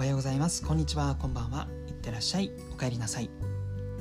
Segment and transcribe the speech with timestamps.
[0.00, 0.66] おはようございます。
[0.66, 1.14] こんにちは。
[1.14, 1.68] こんばんは。
[1.86, 2.50] いってらっしゃい。
[2.72, 3.28] お帰りなさい。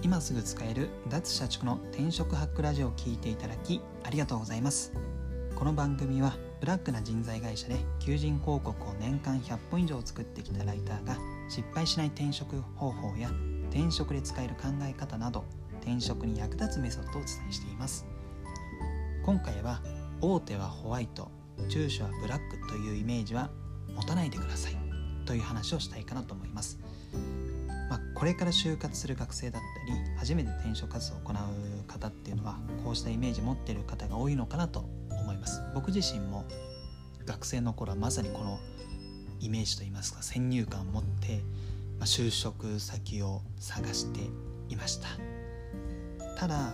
[0.02, 4.93] 今すぐ使える脱社畜の転職ハックラジオを聞いていただきありがとうございます。
[5.55, 11.18] この番組はブラックな人材会社で求人広告を年間100本以上作ってきたライターが
[11.50, 13.29] 失敗しない転職方法や
[13.70, 15.43] 転職で使える考え方など
[15.81, 18.07] 転職に役立つメソッドをお伝えしています。
[19.25, 19.81] 今回は
[20.21, 21.29] 大手はホワイト
[21.68, 23.50] 中小はブラックというイメージは
[23.93, 24.79] 持たないでください。
[25.29, 26.79] という話をしたいかなと思います、
[27.88, 34.80] まあ、これから就活する学生だったり初めて転職活動を行う方っていうのはこうしたイメージ持ってる方が多いのかなと
[35.11, 35.61] 思います。
[35.75, 36.45] 僕自身も
[37.28, 38.58] 学生の頃はまさにこの
[39.39, 41.44] イメージといいますか先入観を持って、
[42.00, 44.22] まあ、就職先を探して
[44.69, 45.09] いました。
[46.39, 46.73] ただ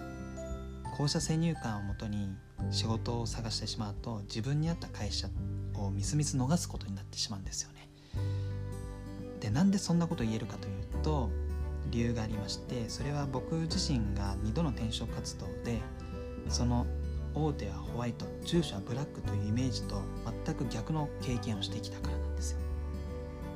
[0.97, 2.29] こうした先入観をもとに
[2.71, 5.27] 仕事を探してしまうと自分に合った会社
[5.73, 7.74] をみすみす逃すことになってしまうんですよね。
[9.39, 11.29] でなんでそんなこと言えるかというと
[11.91, 15.81] 理由がありましてそれは僕自身が2度の転職活動で
[16.49, 16.85] その
[17.33, 20.01] 大手はホワイト中小はブラックというイメージと
[20.45, 22.59] 全く逆の経験をしてきたからなんですよ。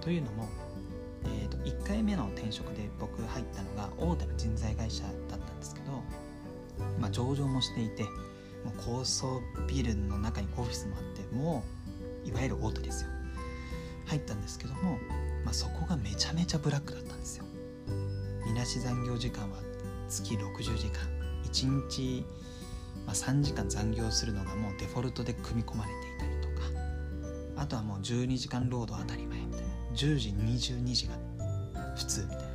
[0.02, 0.49] というのも、
[1.25, 6.03] えーと、1回目の転職で僕入ったのが大手の人材会社だったんですけど、
[6.99, 11.64] まあ、上場もしていてもう高層ビルの中にオフィスもあっても
[12.25, 13.09] ういわゆる大手ですよ
[14.08, 14.97] 入ったんですけども、
[15.50, 17.44] まあ、そこがめちゃめちゃブラックだったんですよ。
[18.45, 19.58] みなし残業時間は
[20.08, 21.09] 月60時間。
[21.44, 22.23] 1日
[23.08, 27.64] まあ、3時間残業するのがもうデフォルトで組み込まれていたりとか。
[27.64, 29.67] あとはもう12時間労働当たり前みたいな。
[29.95, 31.16] 10時22時が
[31.95, 32.45] 普通みたいな。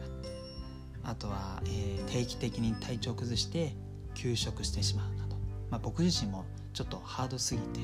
[1.10, 3.74] あとは、えー、定期的に体調崩して
[4.14, 5.34] 休職してしまうなど、
[5.68, 7.80] まあ、僕自身もちょっとハードすぎて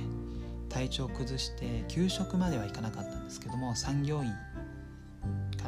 [0.68, 4.28] 体調崩して休職まではいかなかったんですけども産業医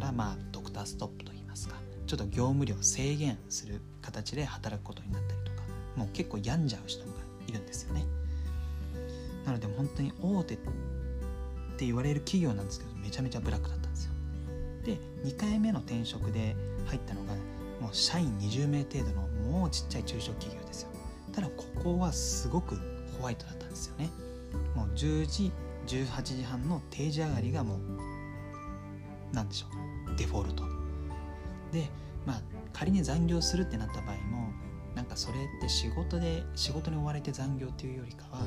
[0.02, 1.76] からまあドクターストップといいますか
[2.08, 5.62] ちょっと業務量制限する形で働くことになったりとか
[5.96, 7.12] もう結構病んじゃう人が
[7.46, 8.04] いるんですよね。
[9.46, 10.56] なので本当に大手っ
[11.76, 14.12] て言われる企業なんですけどめちゃめちゃブラックだったんですよ。
[14.84, 17.34] で2回目の転職で入ったのが
[17.80, 20.88] もう社員20名程度のもうちっちゃい中小企業ですよ。
[21.32, 22.76] ただここはすごく
[23.18, 24.10] ホワイトだったんですよね。
[24.74, 25.52] もう10時
[25.86, 28.12] 18時半の定時上がりがもう
[29.32, 29.91] 何でしょう。
[30.16, 30.64] デフォルト。
[31.72, 31.90] で
[32.26, 32.42] まあ
[32.72, 34.52] 仮に残業するってなった場合も
[34.94, 38.40] なんかそれって仕事で仕事に追われて残業っていうよりかは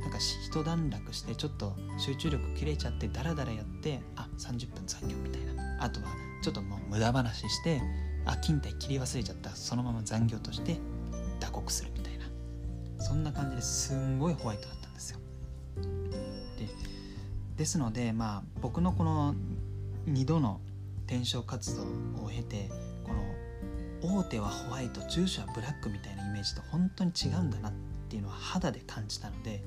[0.00, 5.84] なんか一段落してちょっと集中力切れちゃってダラダラやってあ30分残業みたいな。
[5.84, 6.06] あとは
[6.42, 7.80] ちょっともう無駄話して
[8.26, 9.50] あ勤怠切り忘れちゃった。
[9.50, 10.78] そのまま残業として
[11.38, 12.24] 打刻するみたいな。
[13.02, 13.94] そんな感じです。
[13.94, 15.18] んごいホワイトだったんですよ。
[16.58, 16.68] で
[17.56, 19.34] ですのでまあ僕のこの
[20.06, 20.60] 2度の
[21.10, 21.82] 転職活動
[22.24, 22.70] を経て
[23.02, 27.72] この大手はホワイト中小はブラックみたいなイメージと本当に違うんだなっ
[28.08, 29.60] ていうのは肌で感じたので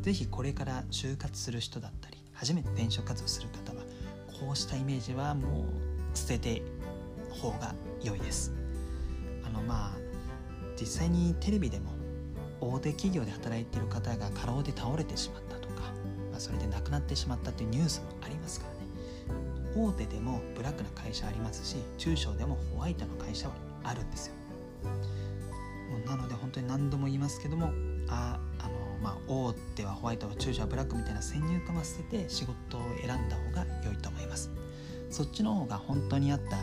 [0.00, 3.82] 是非これから就活する人だったり初めて転職活動する方は
[4.40, 6.62] こうしたイメージはもう捨てて
[7.30, 8.54] 方が良いです。
[9.44, 9.96] あのまあ
[10.80, 11.90] 実際にテレビでも
[12.62, 15.92] 大手企業で働いている方が過労で倒れてしまったとか、
[16.30, 18.75] まあ、それで亡くなってしまったというニュースもありますから
[19.76, 23.54] 大手でもブラックな会社ありますし中小でもホワイトの会社は
[23.84, 24.34] あるんですよ。
[26.06, 27.72] なので本当に何度も言いますけども
[28.08, 34.50] ああのまあ大手はホワイトは中小はブラックみたいな先入観は捨てて仕事を選んだ方が良いと思います。
[35.10, 36.58] そっちの方が本当に合った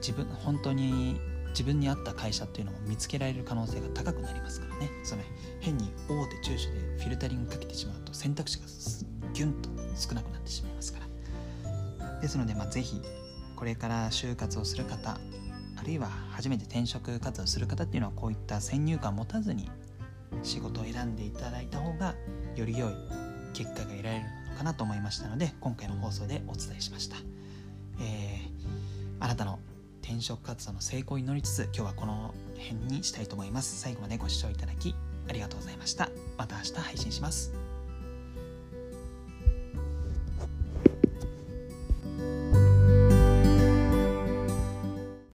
[0.00, 1.20] 自分本当に
[1.50, 4.90] 自分に合った会社っていうのを見つけられる可能性が高くなりますからね。
[5.04, 5.22] その
[5.60, 8.66] 変に大手中小でフィルタリングかけてしまうと選択肢が
[9.32, 11.05] ギュンと少なくなってしまいますから。
[12.20, 13.00] ですので、まあ、是非
[13.54, 15.18] これから就活をする方
[15.76, 19.70] あるいは初めて転職活動する方っていうのはこういった先入観を持たずに
[20.42, 22.14] 仕事を選んでいただいた方が
[22.54, 22.94] より良い
[23.52, 27.16] 結果が得られるのかなと思いましたので今回の放送でお伝えしました、
[28.00, 29.58] えー、あなたの
[30.06, 33.80] 転職活動の成功を祈りつつ今日はこの辺にしたいと思います。
[33.80, 34.94] 最後までご視聴いただき
[35.28, 36.10] ありがとうございました。
[36.38, 37.65] また明日配信します。